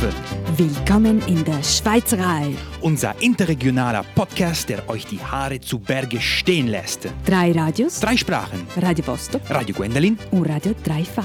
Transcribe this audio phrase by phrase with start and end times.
[0.00, 0.12] Waffe.
[0.56, 2.54] Willkommen in der Schweizerei.
[2.80, 7.08] Unser interregionaler Podcast, der euch die Haare zu Berge stehen lässt.
[7.24, 8.66] Drei Radios, Drei Sprachen.
[8.76, 10.18] Radio Vostok Radio Gwendolin.
[10.30, 11.24] und Radio Dreifach.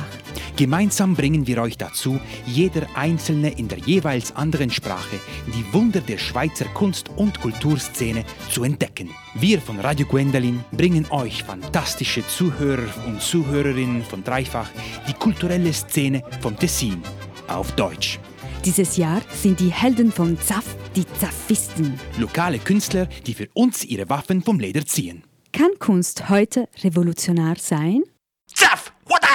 [0.55, 6.17] Gemeinsam bringen wir euch dazu, jeder Einzelne in der jeweils anderen Sprache die Wunder der
[6.17, 9.09] Schweizer Kunst- und Kulturszene zu entdecken.
[9.35, 14.69] Wir von Radio Gwendolin bringen euch fantastische Zuhörer und Zuhörerinnen von Dreifach
[15.07, 17.01] die kulturelle Szene vom Tessin
[17.47, 18.19] auf Deutsch.
[18.65, 20.63] Dieses Jahr sind die Helden vom ZAF
[20.95, 21.99] die Zafisten.
[22.17, 25.23] Lokale Künstler, die für uns ihre Waffen vom Leder ziehen.
[25.51, 28.03] Kann Kunst heute revolutionär sein?
[28.47, 28.93] Zaff!
[29.05, 29.27] Wada!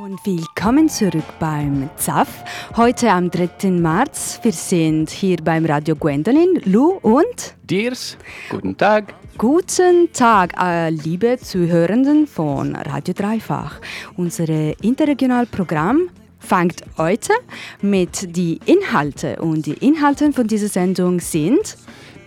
[0.00, 2.28] Und willkommen zurück beim ZAF.
[2.76, 3.68] Heute am 3.
[3.72, 4.38] März.
[4.44, 8.16] Wir sind hier beim Radio Gwendolin, Lou und Dirs,
[8.48, 9.12] guten Tag.
[9.38, 13.80] Guten Tag, äh, liebe Zuhörenden von Radio Dreifach.
[14.16, 14.48] Unser
[14.84, 17.32] Interregionalprogramm fängt heute
[17.80, 21.76] mit die Inhalte und die Inhalte von dieser Sendung sind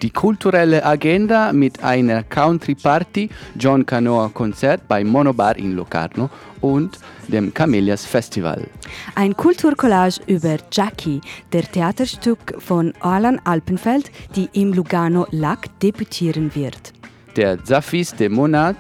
[0.02, 7.00] Die kulturelle Agenda mit einer Country Party, John Canoa Konzert bei Monobar in Locarno und
[7.30, 8.68] dem Camellias Festival.
[9.16, 11.22] ein Kulturcollage über Jackie,
[11.54, 16.94] der Theaterstück von Alan Alpenfeld, die im Lugano Lac debütieren wird.
[17.38, 18.76] Der Zafis de Monat,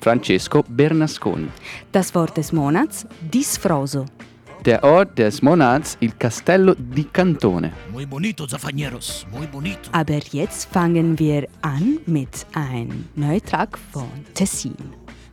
[0.00, 1.48] Francesco Bernasconi.
[1.92, 4.04] Das Wort des Monats, Disfroso.
[4.66, 7.72] Der Ort des Monats, il Castello di Cantone.
[7.92, 9.90] Muy bonito, Zafañeros, muy bonito.
[9.92, 14.74] Aber jetzt fangen wir an mit einem Neutrag von Tessin.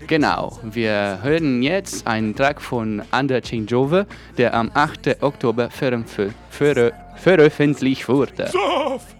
[0.06, 4.06] Genau, wir hören jetzt einen Track von Under Changeover,
[4.38, 5.18] der am 8.
[5.24, 8.52] Oktober veröf- verö- veröffentlicht wurde.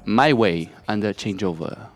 [0.06, 1.90] My Way, Under Changeover.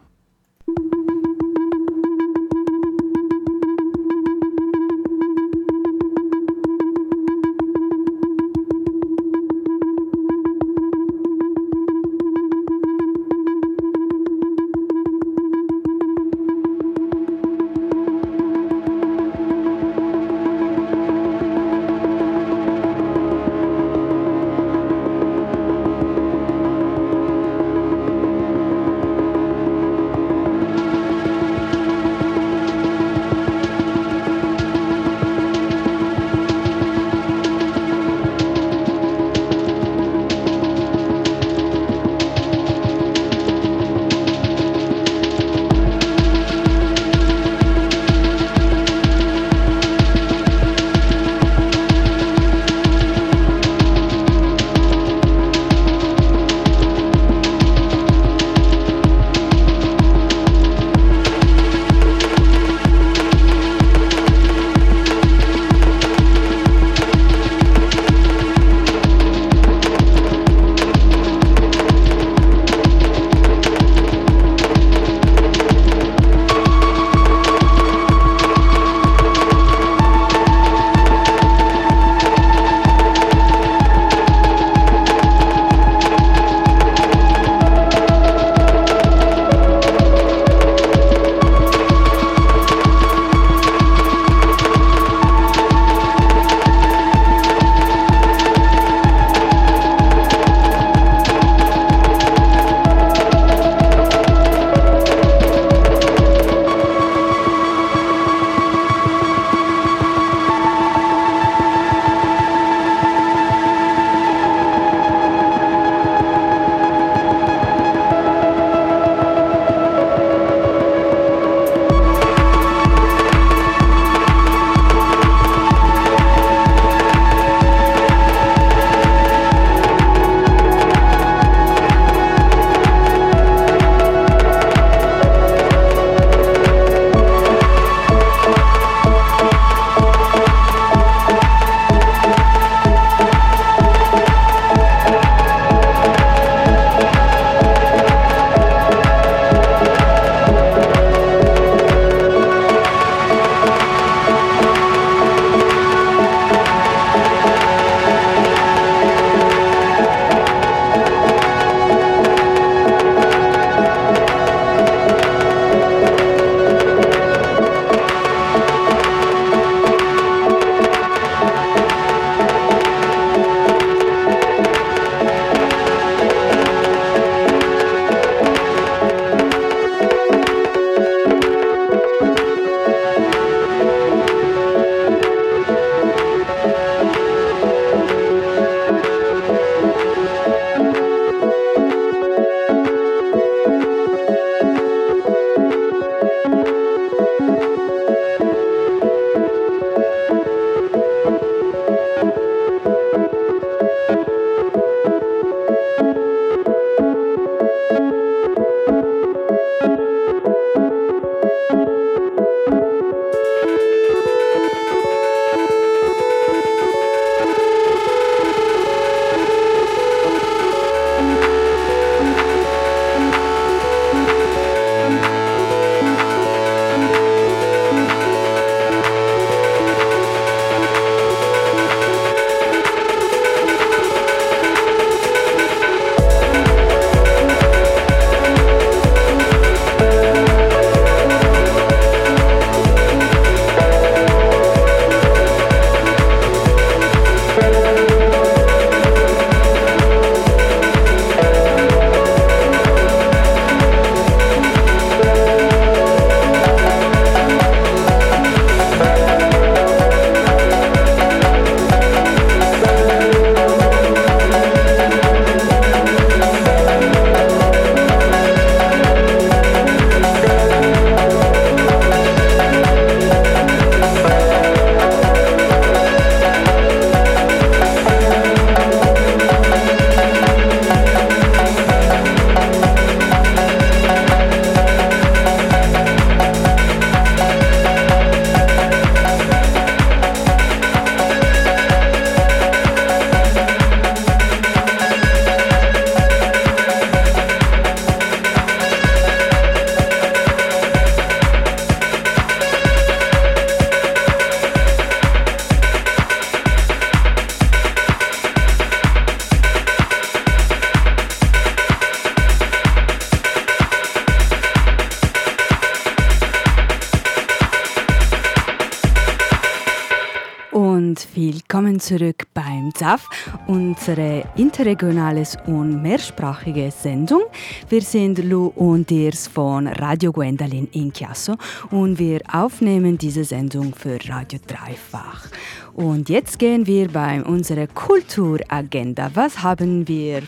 [321.08, 323.30] Und willkommen zurück beim ZAF,
[323.68, 327.44] unsere interregionales und mehrsprachige Sendung.
[327.88, 331.56] Wir sind Lu und Dirs von Radio Gwendolyn in Chiasso
[331.92, 335.48] und wir aufnehmen diese Sendung für Radio Dreifach.
[335.94, 339.32] Und jetzt gehen wir bei unserer Kulturagenda.
[339.34, 340.42] Was haben wir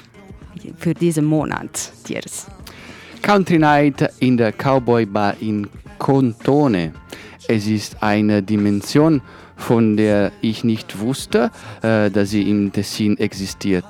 [0.77, 2.47] für diesen Monat, Dirs?
[3.21, 5.67] Country Night in der Cowboy Bar in
[5.99, 6.91] Contone.
[7.47, 9.21] Es ist eine Dimension,
[9.59, 11.51] von der ich nicht wusste,
[11.83, 13.85] äh, dass sie im Tessin existiert.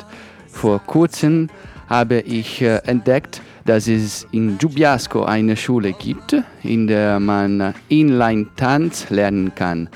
[0.52, 1.48] Vor kurzem
[1.88, 9.10] habe ich äh, entdeckt, dass es in Giubiasco eine Schule gibt, in der man Inline-Tanz
[9.10, 9.90] lernen kann.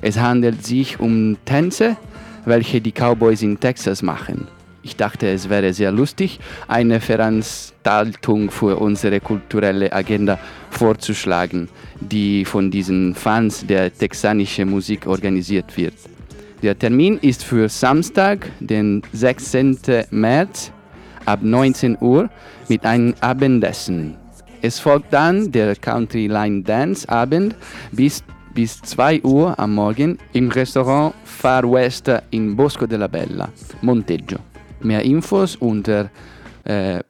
[0.00, 1.96] Es handelt sich um Tänze,
[2.46, 4.48] welche die Cowboys in Texas machen.
[4.82, 10.38] Ich dachte, es wäre sehr lustig, eine Veranstaltung für unsere kulturelle Agenda
[10.70, 11.68] vorzuschlagen,
[12.00, 15.94] die von diesen Fans der texanischen Musik organisiert wird.
[16.62, 19.78] Der Termin ist für Samstag, den 16.
[20.10, 20.72] März
[21.24, 22.28] ab 19 Uhr
[22.68, 24.16] mit einem Abendessen.
[24.62, 27.56] Es folgt dann der Country Line Dance Abend
[27.92, 28.22] bis,
[28.54, 33.48] bis 2 Uhr am Morgen im Restaurant Far West in Bosco della Bella,
[33.80, 34.38] Monteggio.
[34.82, 36.10] Mehr Infos unter
[36.64, 37.00] äh,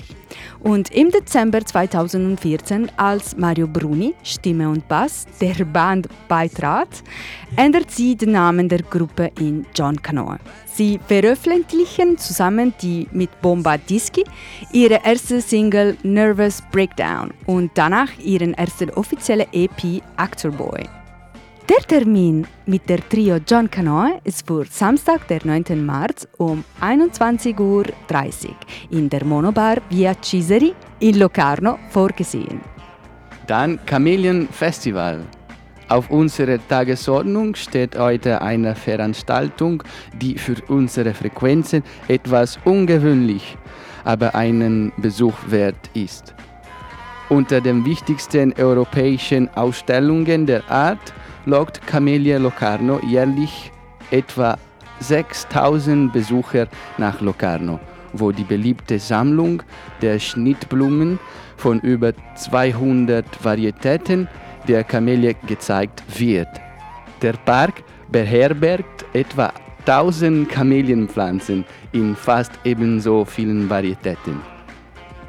[0.61, 6.88] und im Dezember 2014, als Mario Bruni, Stimme und Bass, der Band beitrat,
[7.57, 10.38] ändert sie den Namen der Gruppe in John Canoa.
[10.67, 14.25] Sie veröffentlichen zusammen die mit Bomba Dischi
[14.73, 20.98] ihre erste Single Nervous Breakdown und danach ihren ersten offiziellen EP Actor Boy.
[21.69, 25.85] Der Termin mit der Trio John Canoa ist für Samstag, der 9.
[25.85, 27.85] März um 21.30 Uhr
[28.89, 32.63] in der Monobar Via Ciseri in Locarno vorgesehen.
[33.47, 35.27] Dann Chameleon Festival.
[35.91, 39.83] Auf unserer Tagesordnung steht heute eine Veranstaltung,
[40.15, 43.59] die für unsere Frequenzen etwas ungewöhnlich,
[44.05, 46.35] aber einen Besuch wert ist.
[47.29, 51.13] Unter den wichtigsten europäischen Ausstellungen der Art
[51.49, 53.73] lockt Camellia Locarno jährlich
[54.11, 54.59] etwa
[55.00, 57.81] 6000 Besucher nach Locarno,
[58.12, 59.62] wo die beliebte Sammlung
[60.02, 61.19] der Schnittblumen
[61.57, 64.28] von über 200 Varietäten
[64.67, 66.49] der Kamelie gezeigt wird.
[67.23, 69.50] Der Park beherbergt etwa
[69.87, 74.58] 1000 Kamelienpflanzen in fast ebenso vielen Varietäten.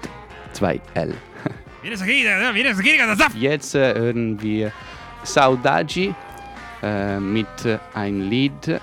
[0.55, 1.13] 2L.
[1.83, 2.25] ¡Vienes aquí!
[2.55, 3.35] ¡Vienes aquí, Gadazaf!
[3.35, 4.71] Jetzt äh, hören wir
[5.25, 6.15] Saudagi
[6.81, 8.81] äh, mit äh, ein Lied,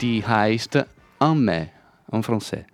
[0.00, 0.84] die heißt
[1.20, 1.70] En mai,
[2.10, 2.64] en français.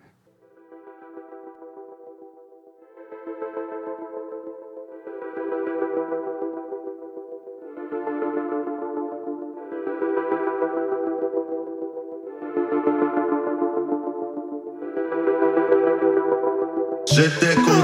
[17.20, 17.79] se te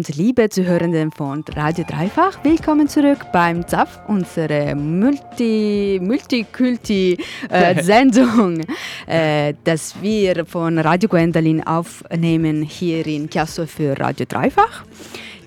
[0.00, 8.60] Und liebe Zuhörenden von Radio Dreifach, willkommen zurück beim ZAF, unsere Multi, Multikulti-Sendung,
[9.06, 14.86] äh, das wir von Radio Gwendolin aufnehmen hier in Chiasso für Radio Dreifach.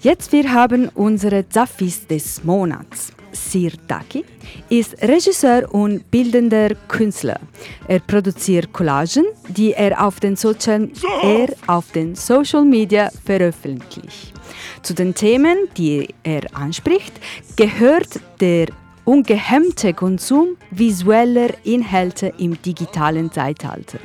[0.01, 3.11] Jetzt wir haben unsere Zafis des Monats.
[3.33, 4.23] Sirtaki
[4.69, 7.39] ist Regisseur und bildender Künstler.
[7.87, 10.89] Er produziert Collagen, die er auf den, Social,
[11.21, 14.33] er auf den Social Media veröffentlicht.
[14.81, 17.13] Zu den Themen, die er anspricht,
[17.55, 18.67] gehört der
[19.05, 23.99] ungehemmte Konsum visueller Inhalte im digitalen Zeitalter.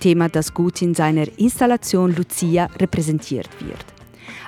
[0.00, 3.95] Thema, das gut in seiner Installation Lucia repräsentiert wird.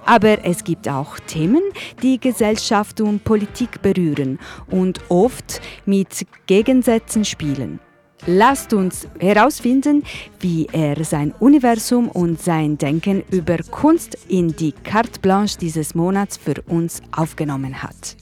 [0.05, 1.63] Aber es gibt auch Themen,
[2.03, 4.39] die Gesellschaft und Politik berühren
[4.71, 7.81] und oft mit Gegensätzen spielen.
[8.27, 10.03] Lasst uns herausfinden,
[10.41, 16.37] wie er sein Universum und sein Denken über Kunst in die Carte Blanche dieses Monats
[16.37, 18.17] für uns aufgenommen hat.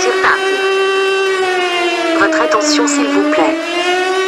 [0.00, 0.56] Sirtaki.
[2.18, 3.56] Votre attention s'il vous plaît.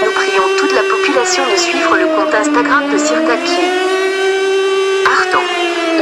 [0.04, 3.64] Nous prions toute la population de suivre le compte Instagram de Sirtaki.
[5.06, 5.46] Achtung!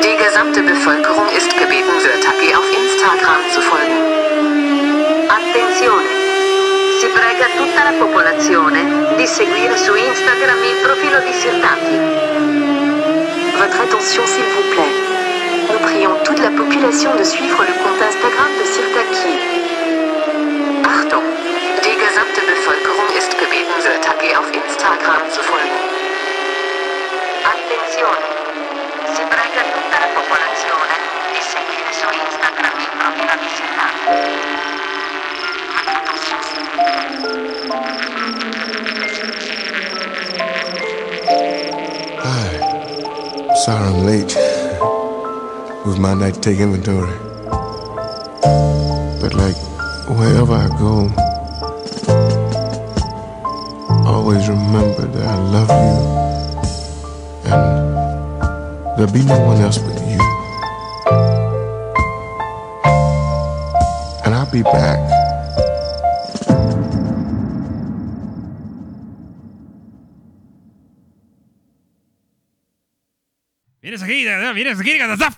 [0.03, 4.01] Die gesamte Bevölkerung ist gebeten, Sirtaki auf Instagram zu folgen.
[5.29, 6.11] Attenzione!
[6.99, 11.97] Si prega tutta la popolazione di seguire su Instagram il profilo di Sirtaki.
[13.59, 15.06] Votre attention s'il vous plaît.
[15.76, 19.35] Nous prions toute la population de suivre le compte Instagram de Sirtaki.
[20.85, 21.23] Achtung!
[21.85, 25.76] Die gesamte Bevölkerung ist gebeten, Sirtaki auf Instagram zu folgen?
[27.45, 28.26] Attenzione!
[29.12, 30.97] Si prega tutta la popolazione
[31.35, 33.47] di seguire su Instagram il profilo di.
[43.64, 44.56] Sorry I'm late.
[45.87, 47.16] Was my night to take inventory.
[49.21, 49.55] But like
[50.19, 51.09] wherever I go,
[54.05, 56.16] always remember that I love you
[57.47, 60.19] and there'll be no one else but you.
[64.25, 64.99] And I'll be back.
[73.81, 75.36] Vienes aquí, vienes aquí.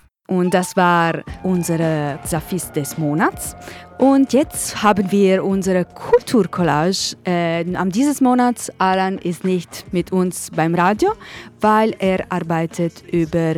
[0.49, 3.55] Und das war unsere Safis des Monats.
[3.99, 7.19] Und jetzt haben wir unsere Kulturcollage.
[7.27, 11.13] Äh, am dieses Monats Alan ist nicht mit uns beim Radio,
[11.61, 13.57] weil er arbeitet über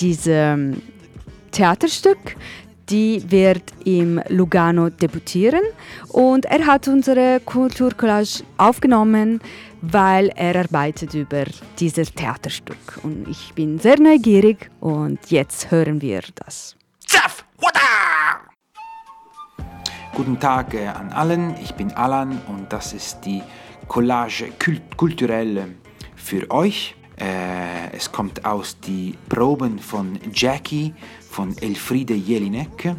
[0.00, 0.74] dieses
[1.50, 2.36] Theaterstück.
[2.88, 5.60] Die wird im Lugano debütieren
[6.08, 9.42] und er hat unsere Kulturcollage aufgenommen,
[9.82, 11.44] weil er arbeitet über
[11.78, 13.00] dieses Theaterstück.
[13.02, 16.76] Und ich bin sehr neugierig und jetzt hören wir das.
[17.06, 17.44] Zaff!
[20.14, 23.42] Guten Tag äh, an allen, ich bin Alan und das ist die
[23.88, 25.68] Collage Kult kulturelle
[26.14, 26.94] für euch.
[27.18, 30.92] Äh, es kommt aus die Proben von Jackie
[31.30, 32.94] von Elfriede Jelinek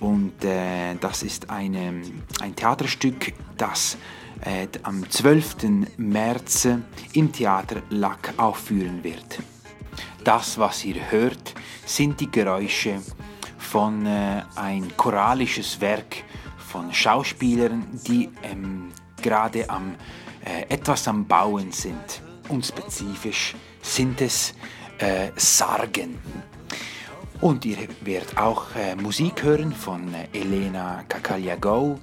[0.00, 2.02] und äh, das ist eine,
[2.40, 3.96] ein Theaterstück, das
[4.44, 5.56] äh, am 12.
[5.96, 6.68] März
[7.12, 9.38] im Theater Lack aufführen wird.
[10.24, 11.54] Das, was ihr hört,
[11.86, 13.00] sind die Geräusche
[13.58, 16.24] von äh, ein choralisches Werk
[16.58, 19.94] von Schauspielern, die ähm, gerade am,
[20.44, 22.22] äh, etwas am Bauen sind.
[22.48, 24.54] Und spezifisch sind es
[24.98, 26.18] äh, Sargen.
[27.40, 31.98] Und ihr werdet auch äh, Musik hören von äh, Elena Kakaliagou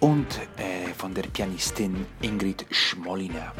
[0.00, 0.26] und
[0.58, 3.52] äh, von der Pianistin Ingrid Schmolliner.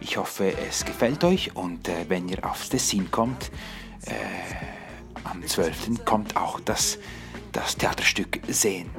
[0.00, 3.50] Ich hoffe, es gefällt euch und äh, wenn ihr aufs Tessin kommt,
[4.04, 4.12] äh,
[5.24, 6.04] am 12.
[6.04, 6.98] kommt auch das,
[7.52, 8.90] das Theaterstück sehen.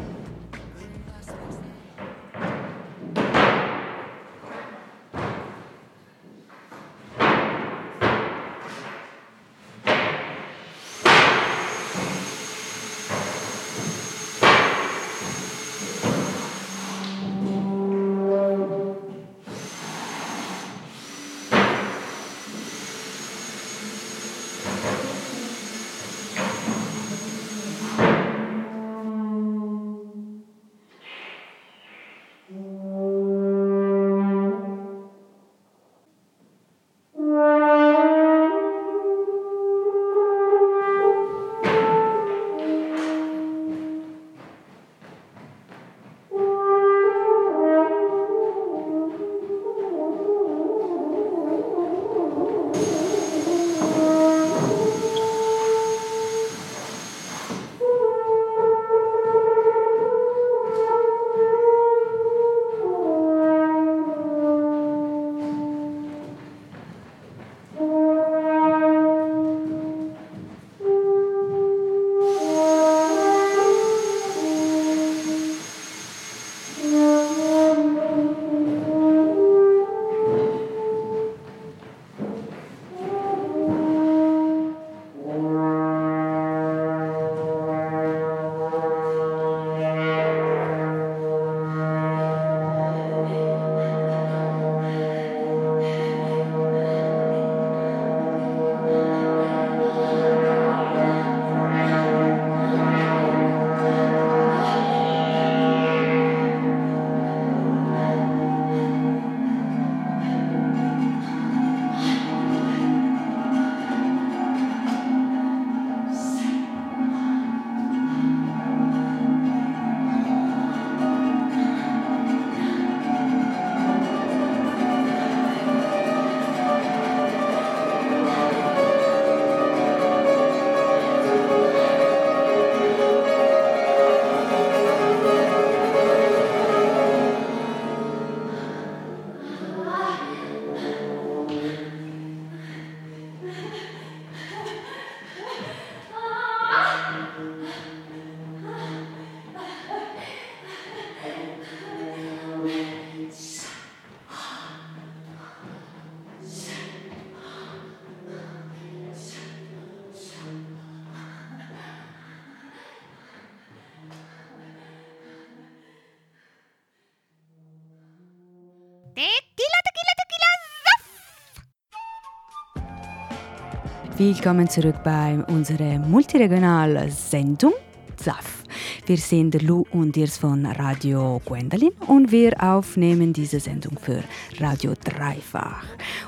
[174.25, 177.73] Willkommen zurück bei unserer multiregionalen Sendung
[178.15, 178.63] SAF.
[179.05, 184.23] Wir sind Lou und Irs von Radio Gwendolyn und wir aufnehmen diese Sendung für
[184.61, 185.83] Radio Dreifach.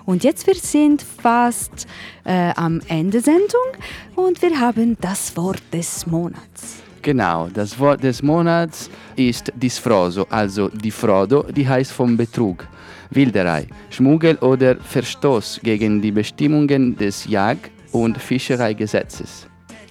[0.06, 1.88] Und jetzt wir sind fast
[2.26, 3.70] äh, am Ende Sendung
[4.18, 6.84] und wir haben das Wort des Monats.
[7.02, 12.68] Genau, das Wort des Monats ist disfroso, also die Frodo, die heißt vom Betrug,
[13.12, 19.48] Wilderei, Schmuggel oder Verstoß gegen die Bestimmungen des Jag- und Fischereigesetzes.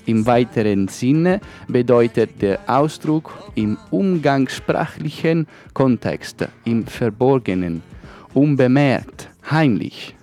[0.06, 7.82] Im weiteren Sinne bedeutet der Ausdruck im umgangssprachlichen Kontext, im Verborgenen,
[8.34, 10.14] unbemerkt, heimlich.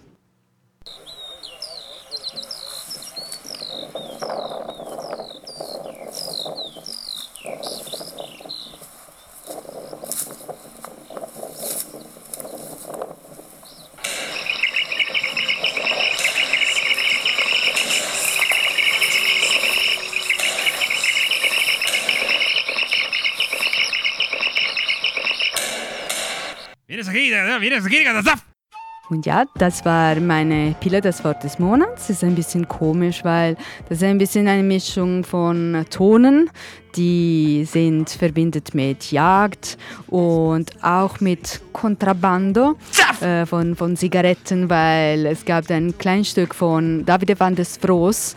[29.09, 32.07] Und ja, das war meine Pille, das Wort des Monats.
[32.07, 33.55] Das ist ein bisschen komisch, weil
[33.87, 36.49] das ist ein bisschen eine Mischung von Tonen,
[36.97, 39.77] die sind verbindet mit Jagd
[40.07, 42.77] und auch mit Contrabbando
[43.21, 48.35] äh, von, von Zigaretten, weil es gab ein kleines Stück von Davide van des Froos,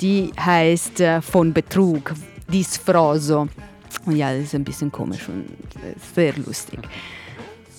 [0.00, 2.14] die heißt äh, von Betrug,
[2.52, 3.48] disfroso.
[4.04, 5.48] Und ja, das ist ein bisschen komisch und
[6.14, 6.78] sehr lustig.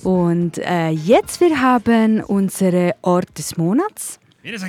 [0.03, 4.19] Und äh, jetzt wir haben unsere Ort des Monats.
[4.43, 4.67] Es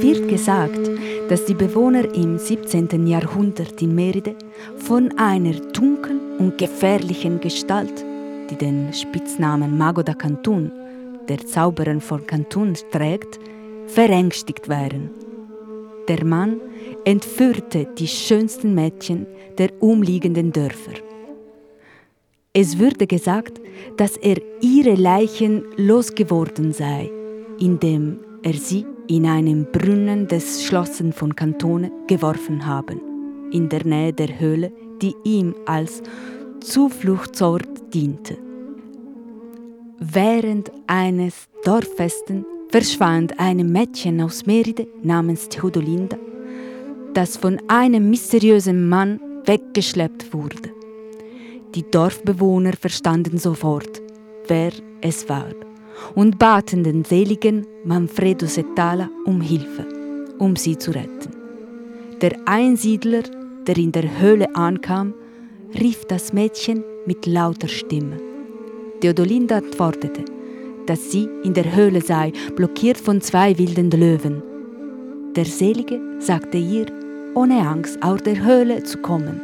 [0.00, 0.90] wird gesagt,
[1.28, 3.06] dass die Bewohner im 17.
[3.06, 4.34] Jahrhundert in Meride
[4.76, 8.04] von einer dunklen und gefährlichen Gestalt,
[8.50, 10.72] die den Spitznamen Mago da Cantun,
[11.28, 13.38] der Zauberer von Cantun, trägt,
[13.94, 15.10] verängstigt waren.
[16.08, 16.60] Der Mann
[17.04, 19.26] entführte die schönsten Mädchen
[19.58, 20.94] der umliegenden Dörfer.
[22.52, 23.60] Es würde gesagt,
[23.96, 27.10] dass er ihre Leichen losgeworden sei,
[27.58, 33.00] indem er sie in einen Brunnen des Schlosses von Cantone geworfen haben,
[33.52, 36.02] in der Nähe der Höhle, die ihm als
[36.60, 38.36] Zufluchtsort diente.
[39.98, 46.16] Während eines Dorffesten verschwand ein Mädchen aus Meride namens Theodolinda,
[47.12, 50.70] das von einem mysteriösen Mann weggeschleppt wurde.
[51.74, 54.00] Die Dorfbewohner verstanden sofort,
[54.48, 55.50] wer es war,
[56.14, 59.86] und baten den seligen Manfredo Setala um Hilfe,
[60.38, 61.30] um sie zu retten.
[62.22, 63.24] Der Einsiedler,
[63.66, 65.12] der in der Höhle ankam,
[65.78, 68.16] rief das Mädchen mit lauter Stimme.
[69.00, 70.24] Theodolinda antwortete,
[70.92, 74.42] dass sie in der Höhle sei, blockiert von zwei wilden Löwen.
[75.34, 76.84] Der Selige sagte ihr,
[77.34, 79.40] ohne Angst aus der Höhle zu kommen,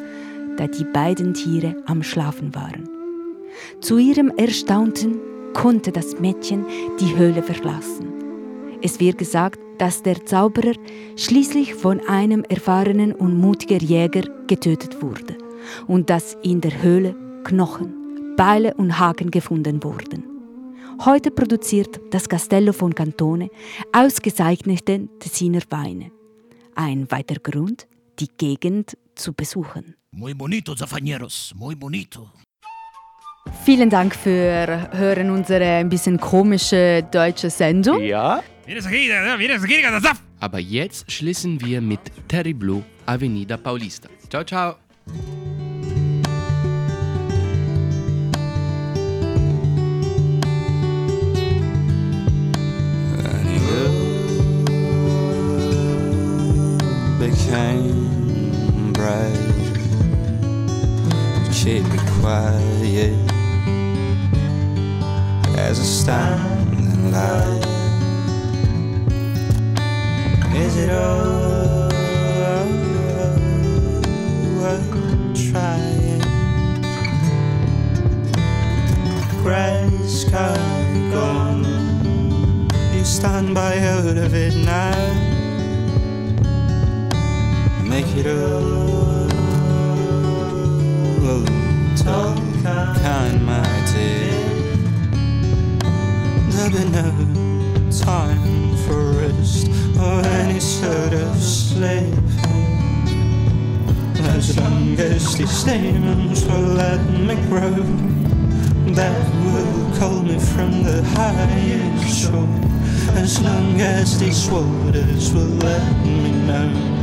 [0.58, 2.86] da die beiden Tiere am Schlafen waren.
[3.80, 5.20] Zu ihrem Erstaunten
[5.54, 6.66] konnte das Mädchen
[7.00, 8.12] die Höhle verlassen.
[8.82, 10.74] Es wird gesagt, dass der Zauberer
[11.16, 15.38] schließlich von einem erfahrenen und mutigen Jäger getötet wurde
[15.86, 20.27] und dass in der Höhle Knochen, Beile und Haken gefunden wurden.
[21.04, 23.50] Heute produziert das Castello von Cantone
[23.92, 26.10] ausgezeichnete Tessiner Weine.
[26.74, 27.86] Ein weiterer Grund,
[28.18, 29.94] die Gegend zu besuchen.
[30.10, 32.30] Muy bonito, Zafaneros, muy bonito.
[33.64, 38.02] Vielen Dank für Hören unsere ein bisschen komische deutsche Sendung.
[38.02, 38.42] Ja.
[40.40, 44.08] Aber jetzt schließen wir mit Terry Blue Avenida Paulista.
[44.28, 44.76] Ciao, ciao.
[88.26, 89.28] All
[91.96, 94.32] talk kind my dear
[96.50, 97.10] there'll be no
[97.90, 102.14] time for rest or any sort of sleep
[104.36, 107.70] as long as these statements will let me grow
[108.94, 112.48] that will call me from the highest shore
[113.16, 116.98] as long as these waters will let me know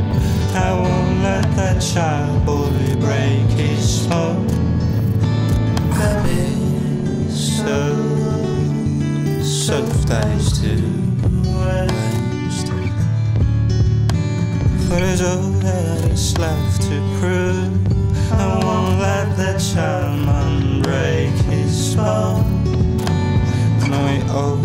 [0.58, 4.40] I won't let that child bully break his fall.
[5.92, 7.92] I miss so
[9.42, 10.72] soft eyes to
[11.58, 12.68] waste.
[14.88, 18.32] For there's all that is left to prove.
[18.32, 22.42] I won't let that child man break his fall.
[23.90, 24.56] No, we all,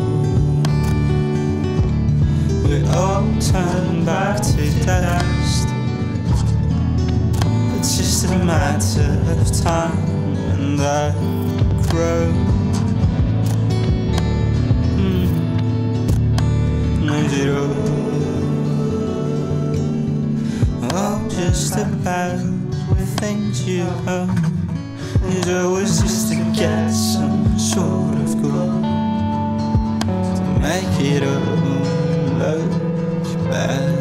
[2.64, 5.71] we all turn back to dust
[7.82, 9.98] matter of time
[10.54, 11.12] and I
[11.90, 12.32] grow.
[14.98, 15.28] Mm.
[17.26, 17.74] Is it all,
[20.96, 22.38] all just about
[22.98, 24.30] the things you own?
[25.24, 28.82] Is always just to get some sort of goal
[30.36, 31.58] to make it all
[32.38, 32.72] look
[33.50, 33.92] better.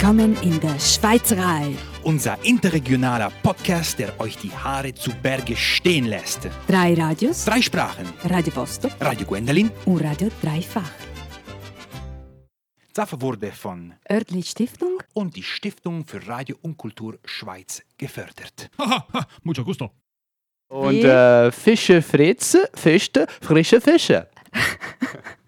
[0.00, 1.76] Willkommen in der Schweizerei.
[2.04, 6.48] unser interregionaler Podcast, der euch die Haare zu Berge stehen lässt.
[6.66, 8.06] Drei Radios, Drei Sprachen.
[8.24, 9.70] Radio Vostok Radio Gwendolin.
[9.84, 10.90] und Radio Dreifach.
[12.94, 18.70] Zaffe wurde von Örtli Stiftung und die Stiftung für Radio und Kultur Schweiz gefördert.
[18.78, 19.90] Haha, mucho gusto.
[20.68, 24.28] Und äh, Fische Fritz fischte frische Fische.